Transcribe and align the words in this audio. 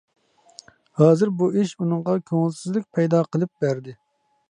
ھازىر 1.01 1.33
بۇ 1.43 1.51
ئىش 1.63 1.75
ئۇنىڭغا 1.79 2.17
كۆڭۈلسىزلىك 2.33 2.91
پەيدا 2.99 3.25
قىلىپ 3.35 3.55
بەردى. 3.67 3.99